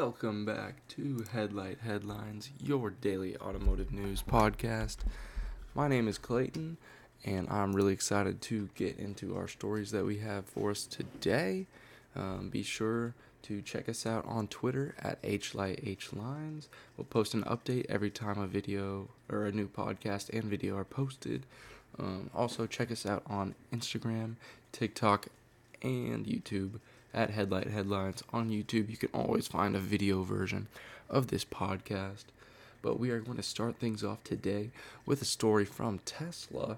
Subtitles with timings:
[0.00, 4.98] Welcome back to Headlight Headlines, your daily automotive news podcast.
[5.74, 6.76] My name is Clayton,
[7.24, 11.66] and I'm really excited to get into our stories that we have for us today.
[12.14, 16.68] Um, be sure to check us out on Twitter at HlightHlines.
[16.96, 20.84] We'll post an update every time a video or a new podcast and video are
[20.84, 21.44] posted.
[21.98, 24.36] Um, also, check us out on Instagram,
[24.70, 25.26] TikTok,
[25.82, 26.78] and YouTube
[27.18, 28.88] at Headlight Headlines on YouTube.
[28.88, 30.68] You can always find a video version
[31.10, 32.26] of this podcast.
[32.80, 34.70] But we are going to start things off today
[35.04, 36.76] with a story from Tesla.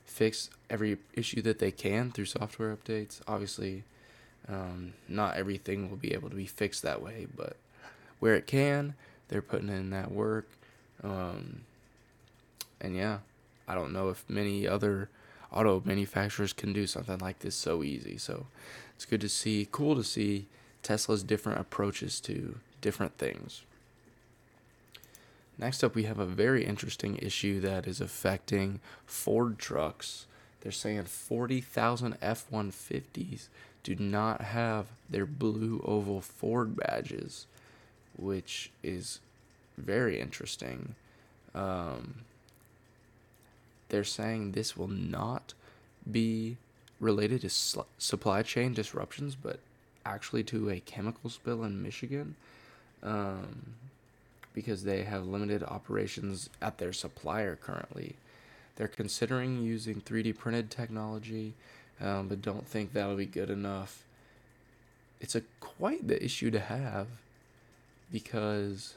[0.04, 3.22] fix every issue that they can through software updates.
[3.30, 3.86] Obviously,
[4.50, 7.56] um, not everything will be able to be fixed that way, but
[8.20, 8.94] where it can,
[9.30, 10.50] they're putting in that work.
[11.02, 11.62] Um,
[12.82, 13.20] and yeah,
[13.66, 15.08] I don't know if many other
[15.50, 18.18] auto manufacturers can do something like this so easy.
[18.18, 18.48] So
[18.96, 20.48] it's good to see, cool to see
[20.82, 23.62] Tesla's different approaches to different things.
[25.58, 30.26] Next up, we have a very interesting issue that is affecting Ford trucks.
[30.62, 33.48] They're saying 40,000 F 150s
[33.84, 37.46] do not have their blue oval Ford badges,
[38.18, 39.20] which is
[39.78, 40.96] very interesting.
[41.54, 42.22] Um,
[43.90, 45.54] they're saying this will not
[46.10, 46.58] be
[47.00, 49.60] related to sl- supply chain disruptions, but
[50.06, 52.36] actually to a chemical spill in Michigan.
[53.04, 53.74] Um,
[54.54, 58.16] because they have limited operations at their supplier currently.
[58.76, 61.54] They're considering using 3D printed technology,
[62.02, 64.04] um, but don't think that'll be good enough.
[65.22, 67.08] It's a quite the issue to have
[68.12, 68.94] because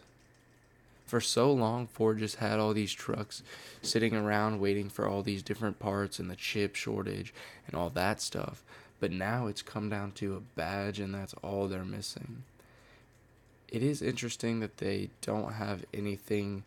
[1.06, 3.42] for so long Ford just had all these trucks
[3.80, 7.32] sitting around waiting for all these different parts and the chip shortage
[7.66, 8.64] and all that stuff.
[8.98, 12.42] But now it's come down to a badge and that's all they're missing
[13.68, 16.64] it is interesting that they don't have anything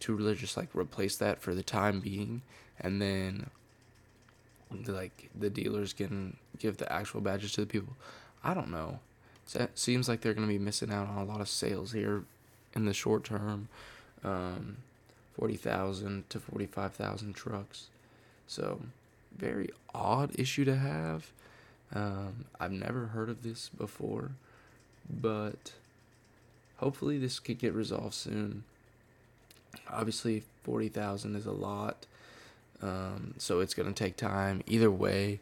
[0.00, 2.42] to really just like replace that for the time being.
[2.80, 3.50] And then
[4.86, 7.94] like the dealers can give the actual badges to the people.
[8.42, 9.00] I don't know.
[9.54, 12.24] It seems like they're going to be missing out on a lot of sales here
[12.74, 13.68] in the short term.
[14.24, 14.78] Um,
[15.36, 17.86] 40,000 to 45,000 trucks.
[18.46, 18.80] So
[19.36, 21.32] very odd issue to have.
[21.94, 24.30] Um, i've never heard of this before
[25.10, 25.72] but
[26.82, 28.64] hopefully this could get resolved soon.
[29.88, 32.06] Obviously, 40,000 is a lot.
[32.82, 35.38] Um, so it's going to take time either way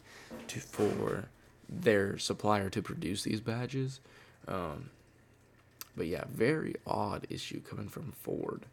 [0.48, 1.24] to for
[1.66, 4.00] their supplier to produce these badges.
[4.46, 4.90] Um,
[5.96, 8.66] but yeah, very odd issue coming from Ford.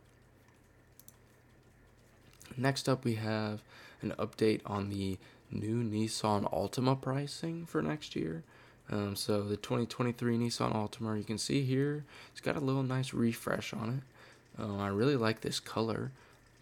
[2.58, 3.62] Next up, we have
[4.02, 5.18] an update on the
[5.50, 8.44] new Nissan Altima pricing for next year.
[8.90, 13.14] Um, so the 2023 Nissan Altima, you can see here, it's got a little nice
[13.14, 14.62] refresh on it.
[14.62, 16.12] Um, I really like this color.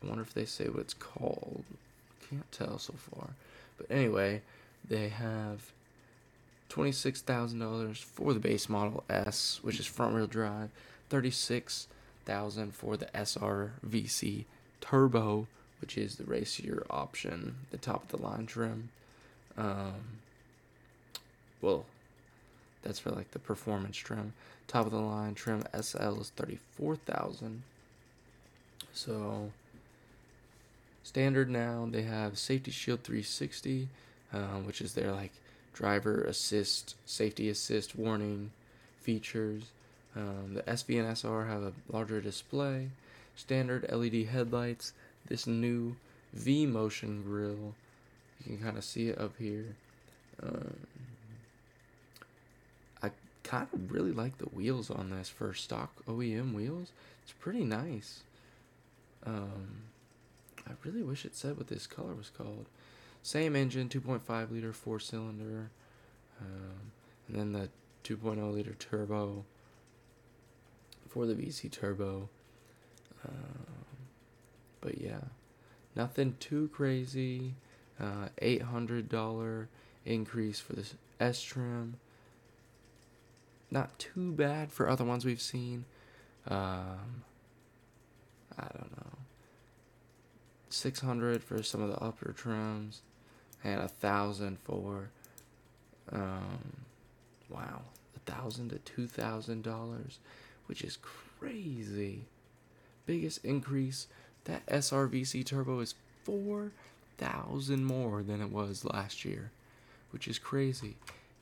[0.03, 1.63] I wonder if they say what it's called.
[2.21, 3.29] I can't tell so far.
[3.77, 4.41] But anyway,
[4.87, 5.71] they have
[6.69, 10.69] $26,000 for the base model S, which is front wheel drive,
[11.09, 14.45] 36,000 for the SRVC
[14.81, 15.47] Turbo,
[15.79, 18.89] which is the racier option, the top of the line trim.
[19.57, 20.19] Um,
[21.61, 21.85] well,
[22.85, 24.33] that's for like the performance trim.
[24.67, 27.63] Top of the line trim SL is 34,000.
[28.93, 29.51] So
[31.03, 33.89] standard now they have Safety Shield 360,
[34.31, 35.31] um, which is their like
[35.73, 38.51] driver assist, safety assist warning
[39.01, 39.63] features.
[40.15, 42.89] Um, the SV and SR have a larger display,
[43.35, 44.93] standard LED headlights,
[45.27, 45.95] this new
[46.33, 47.73] V motion grill.
[48.45, 49.75] You can kind of see it up here.
[50.41, 50.75] Um,
[53.45, 56.91] kind of really like the wheels on this for stock OEM wheels.
[57.23, 58.23] It's pretty nice.
[59.25, 59.83] Um,
[60.67, 62.65] I really wish it said what this color was called.
[63.21, 65.69] Same engine, 2.5 liter four cylinder,
[66.41, 66.91] um,
[67.27, 67.69] and then the
[68.03, 69.45] 2.0 liter turbo
[71.07, 72.29] for the VC turbo.
[73.27, 73.65] Um,
[74.81, 75.21] but yeah,
[75.95, 77.55] nothing too crazy.
[77.99, 79.67] Uh, $800
[80.05, 81.95] increase for this S trim.
[83.71, 85.85] Not too bad for other ones we've seen.
[86.47, 87.23] Um,
[88.57, 89.17] I don't know.
[90.69, 93.01] 600 for some of the upper trims
[93.63, 95.09] and a thousand for
[96.11, 96.59] um
[97.49, 97.81] wow
[98.15, 100.19] a thousand to two thousand dollars
[100.67, 100.97] which is
[101.39, 102.25] crazy
[103.05, 104.07] biggest increase
[104.43, 106.71] that srvc turbo is four
[107.17, 109.51] thousand more than it was last year
[110.11, 110.95] which is crazy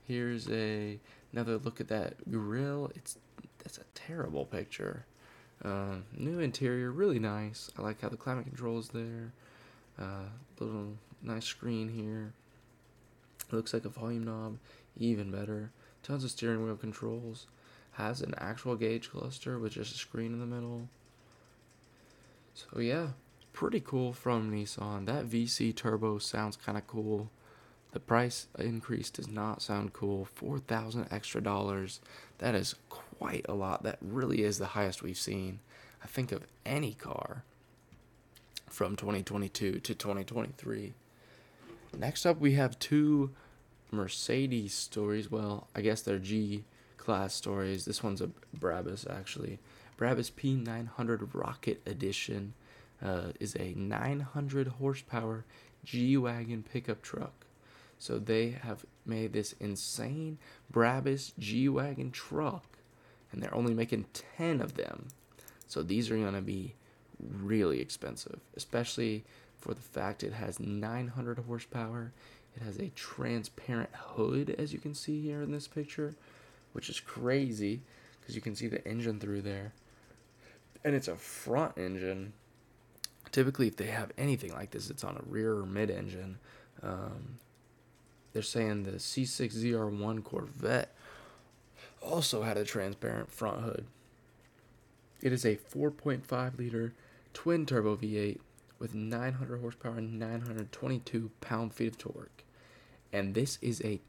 [0.07, 0.99] here's a
[1.31, 3.17] another look at that grill it's
[3.63, 5.05] that's a terrible picture
[5.63, 7.71] uh, new interior, really nice.
[7.77, 9.31] I like how the climate control is there.
[9.97, 10.25] Uh,
[10.59, 12.33] little nice screen here.
[13.51, 14.57] Looks like a volume knob,
[14.97, 15.71] even better.
[16.01, 17.47] Tons of steering wheel controls.
[17.93, 20.89] Has an actual gauge cluster with just a screen in the middle.
[22.55, 23.09] So yeah,
[23.53, 25.05] pretty cool from Nissan.
[25.05, 27.29] That VC turbo sounds kind of cool.
[27.93, 30.25] The price increase does not sound cool.
[30.25, 32.01] 4000 extra dollars.
[32.39, 33.83] That is quite a lot.
[33.83, 35.59] That really is the highest we've seen,
[36.03, 37.43] I think, of any car
[38.67, 40.93] from 2022 to 2023.
[41.95, 43.29] Next up, we have two
[43.91, 45.29] Mercedes stories.
[45.29, 46.63] Well, I guess they're G
[46.97, 47.85] class stories.
[47.85, 49.59] This one's a Brabus, actually.
[49.99, 52.55] Brabus P900 Rocket Edition
[53.03, 55.45] uh, is a 900 horsepower
[55.85, 57.45] G Wagon pickup truck.
[57.99, 60.37] So they have made this insane
[60.71, 62.65] Brabus G Wagon truck,
[63.31, 64.05] and they're only making
[64.37, 65.07] 10 of them.
[65.67, 66.75] So these are going to be
[67.19, 69.23] really expensive, especially
[69.57, 72.11] for the fact it has 900 horsepower.
[72.55, 76.15] It has a transparent hood, as you can see here in this picture,
[76.73, 77.81] which is crazy
[78.19, 79.73] because you can see the engine through there.
[80.83, 82.33] And it's a front engine.
[83.31, 86.37] Typically, if they have anything like this, it's on a rear or mid engine.
[86.81, 87.39] Um,
[88.33, 90.95] they're saying the C6ZR1 Corvette
[92.01, 93.85] also had a transparent front hood.
[95.21, 96.93] It is a 4.5 liter
[97.33, 98.39] twin turbo V8
[98.79, 102.43] with 900 horsepower and 922 pound feet of torque.
[103.13, 104.01] And this is a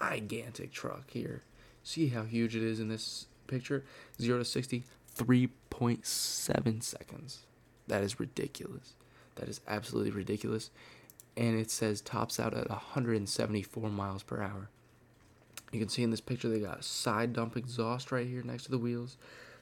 [0.00, 1.42] gigantic truck here.
[1.82, 3.84] See how huge it is in this picture?
[4.22, 4.84] 0 to 60,
[5.16, 7.40] 3.7 seconds.
[7.88, 8.94] That is ridiculous.
[9.34, 10.70] That is absolutely ridiculous
[11.36, 14.68] and it says tops out at 174 miles per hour.
[15.72, 18.64] You can see in this picture they got a side dump exhaust right here next
[18.64, 19.16] to the wheels.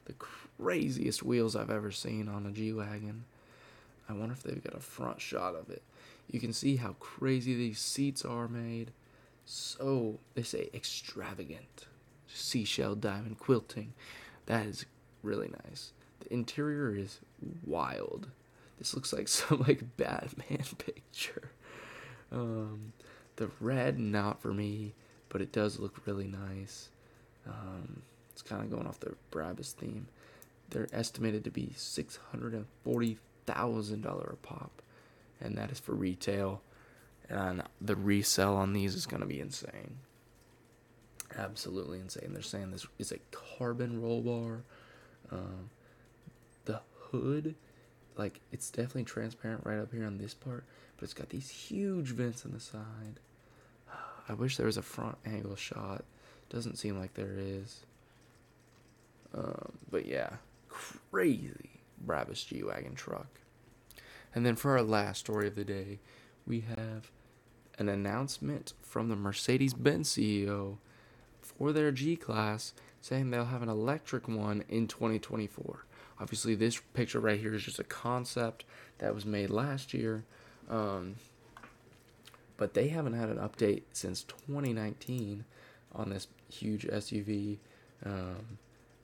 [0.05, 3.25] The craziest wheels I've ever seen on a G Wagon.
[4.09, 5.83] I wonder if they've got a front shot of it.
[6.31, 8.91] You can see how crazy these seats are made.
[9.45, 11.87] So, they say extravagant.
[12.27, 13.95] Seashell diamond quilting.
[14.47, 14.85] That is
[15.23, 15.93] really nice.
[16.21, 17.21] The interior is
[17.65, 18.29] wild.
[18.79, 21.53] This looks like some like Batman picture.
[22.33, 22.93] Um,
[23.37, 24.95] the red, not for me,
[25.29, 26.89] but it does look really nice.
[27.47, 30.07] Um, it's kind of going off the Brabus theme.
[30.71, 34.83] They're estimated to be six hundred and forty thousand dollar a pop,
[35.41, 36.63] and that is for retail.
[37.29, 39.99] And the resale on these is going to be insane.
[41.37, 42.33] Absolutely insane.
[42.33, 43.19] They're saying this is a
[43.59, 44.63] carbon roll bar.
[45.31, 45.71] Um,
[46.65, 47.55] the hood,
[48.17, 50.65] like it's definitely transparent right up here on this part,
[50.97, 53.21] but it's got these huge vents on the side.
[54.29, 56.05] I wish there was a front angle shot.
[56.51, 57.81] Doesn't seem like there is.
[59.35, 60.31] Um, but yeah,
[60.69, 63.41] crazy Brabus G Wagon truck.
[64.35, 66.01] And then for our last story of the day,
[66.47, 67.11] we have
[67.79, 70.79] an announcement from the Mercedes Benz CEO
[71.41, 75.85] for their G Class saying they'll have an electric one in 2024.
[76.21, 78.65] Obviously, this picture right here is just a concept
[78.99, 80.25] that was made last year
[80.71, 81.17] um,
[82.57, 85.45] but they haven't had an update since 2019
[85.95, 87.59] on this huge SUV.
[88.05, 88.59] Um,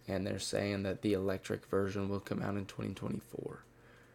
[0.06, 3.64] and they're saying that the electric version will come out in 2024,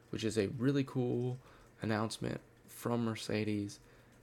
[0.09, 1.37] which is a really cool
[1.81, 3.79] announcement from Mercedes.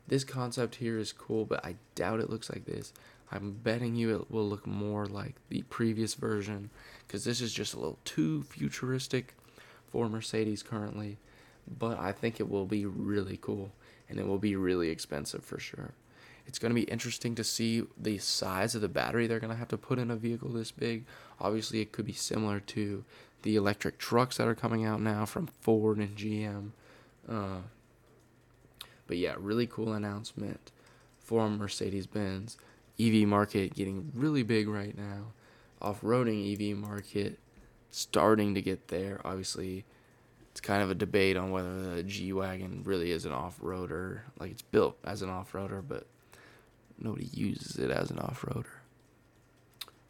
[0.08, 2.92] This concept here is cool, but I doubt it looks like this.
[3.32, 6.70] I'm betting you it will look more like the previous version
[7.06, 9.34] because this is just a little too futuristic
[9.90, 11.18] for Mercedes currently.
[11.78, 13.72] But I think it will be really cool
[14.08, 15.92] and it will be really expensive for sure.
[16.46, 19.58] It's going to be interesting to see the size of the battery they're going to
[19.58, 21.04] have to put in a vehicle this big.
[21.40, 23.04] Obviously, it could be similar to
[23.42, 26.70] the electric trucks that are coming out now from Ford and GM.
[27.28, 27.60] Uh,
[29.06, 30.72] but yeah, really cool announcement
[31.18, 32.56] for Mercedes Benz.
[33.00, 35.32] EV market getting really big right now.
[35.80, 37.38] Off roading EV market
[37.90, 39.20] starting to get there.
[39.24, 39.84] Obviously,
[40.50, 44.20] it's kind of a debate on whether the G Wagon really is an off roader.
[44.38, 46.06] Like, it's built as an off roader, but
[46.98, 48.66] nobody uses it as an off roader.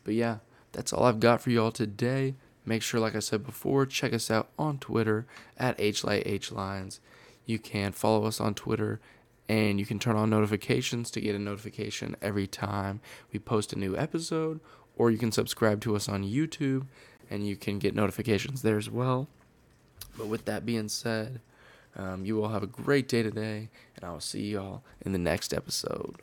[0.04, 0.38] But yeah,
[0.73, 2.35] that's all I've got for you all today.
[2.64, 7.00] Make sure, like I said before, check us out on Twitter at HLightHlines.
[7.47, 9.00] You can follow us on Twitter
[9.50, 13.00] and you can turn on notifications to get a notification every time
[13.33, 14.61] we post a new episode,
[14.97, 16.87] or you can subscribe to us on YouTube
[17.28, 19.26] and you can get notifications there as well.
[20.16, 21.40] But with that being said,
[21.97, 25.11] um, you all have a great day today, and I will see you all in
[25.11, 26.23] the next episode.